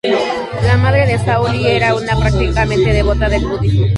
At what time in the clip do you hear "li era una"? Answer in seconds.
1.49-2.17